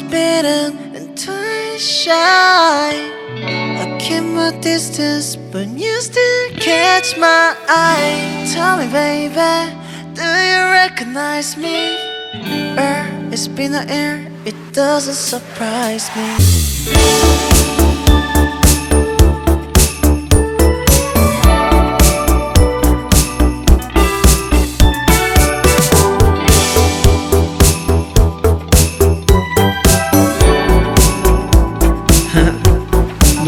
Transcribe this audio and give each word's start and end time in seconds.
beaten 0.00 0.94
and 0.96 1.18
twice 1.18 1.82
shy. 1.82 2.92
I 3.82 3.98
keep 4.00 4.22
my 4.22 4.56
distance, 4.60 5.36
but 5.36 5.68
you 5.68 6.00
still 6.00 6.50
catch 6.56 7.18
my 7.18 7.54
eye. 7.68 8.48
Tell 8.54 8.78
me, 8.78 8.86
baby, 8.90 9.74
do 10.14 10.22
you 10.22 10.60
recognize 10.70 11.56
me? 11.58 11.96
Er, 12.78 13.04
it's 13.30 13.48
been 13.48 13.72
the 13.72 13.84
air, 13.90 14.30
it 14.46 14.54
doesn't 14.72 15.14
surprise 15.14 16.08
me. 16.16 17.51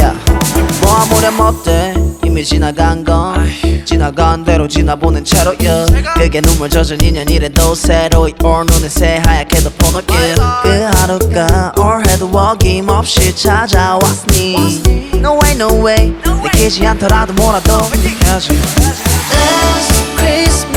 야, 0.00 0.14
뭐 0.80 0.94
아무렴 0.94 1.38
어때? 1.40 1.94
이미 2.24 2.42
지나간 2.44 3.04
건 3.04 3.46
지나간 3.84 4.42
대로 4.42 4.66
지나보는 4.66 5.22
채로 5.22 5.54
yeah. 5.60 6.02
그게 6.14 6.40
눈물 6.40 6.70
젖은 6.70 7.00
인연이래도 7.02 7.74
새로이 7.74 8.32
올 8.42 8.64
눈에 8.64 8.88
새하얗게도 8.88 9.70
포놓길. 9.70 10.16
그 10.62 10.68
하루가 10.94 11.74
올해도 11.76 12.26
어김없이 12.32 13.36
찾아왔니. 13.36 14.82
No 15.14 15.38
way 15.42 15.54
no 15.56 15.86
way. 15.86 16.14
느끼지 16.42 16.86
않더라도 16.86 17.34
뭐라도 17.34 17.74
해야지. 17.82 18.52
Last 18.52 20.16
Christmas 20.16 20.71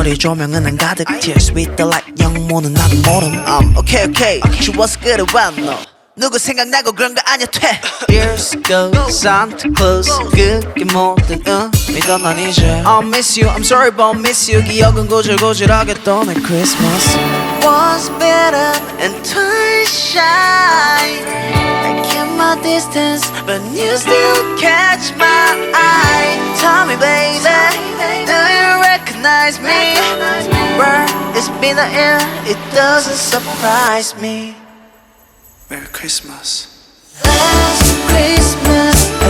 잠거리 0.00 0.16
조명은 0.16 0.66
안 0.66 0.78
가득 0.78 1.04
Tears 1.20 1.52
with 1.52 1.76
the 1.76 1.86
light 1.86 2.10
영모는 2.18 2.72
나도 2.72 2.96
모름 3.04 3.34
um, 3.46 3.76
Okay 3.76 4.08
okay 4.08 4.40
She 4.58 4.72
was 4.74 4.98
good 4.98 5.20
one 5.36 5.54
너 5.66 5.76
누구 6.16 6.38
생각나고 6.38 6.92
그런 6.92 7.14
거 7.14 7.20
아니야 7.26 7.44
퇴 7.52 7.78
Years 8.08 8.56
go 8.62 8.90
Santa 9.10 9.68
Claus 9.76 10.08
그게 10.30 10.60
뭐든 10.94 11.42
의미도 11.44 12.16
난 12.16 12.38
이제 12.38 12.82
I'll 12.86 13.04
miss 13.04 13.38
you 13.38 13.52
I'm 13.52 13.60
sorry 13.60 13.90
but 13.90 14.00
I'll 14.00 14.18
miss 14.18 14.50
you 14.50 14.64
기억은 14.64 15.08
고질고질하게 15.08 16.04
떠내 16.04 16.32
Christmas 16.40 17.18
Was 17.62 18.08
better 18.18 18.72
and 19.04 19.12
twice 19.28 19.92
shy 19.92 21.20
I 21.84 22.00
keep 22.08 22.24
my 22.32 22.56
distance 22.62 23.28
but 23.44 23.60
you 23.76 23.92
still 23.98 24.56
catch 24.56 25.12
my 25.18 25.59
it's 31.71 31.79
the 31.79 31.97
air 31.97 32.19
It 32.45 32.57
doesn't 32.73 33.15
surprise 33.15 34.19
me 34.21 34.55
Merry 35.69 35.87
Christmas. 35.87 36.67
Last 37.23 38.09
Christmas 38.09 39.20